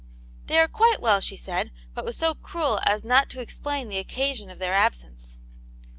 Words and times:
"They 0.47 0.57
are 0.57 0.67
quite 0.67 0.99
well," 0.99 1.19
she 1.21 1.37
said, 1.37 1.69
but 1.93 2.05
was 2.05 2.17
so 2.17 2.33
crud 2.33 2.81
as 2.87 3.05
not 3.05 3.29
to 3.29 3.39
explain 3.39 3.87
the 3.87 3.99
occasion 3.99 4.49
of 4.49 4.57
their 4.57 4.73
absence. 4.73 5.37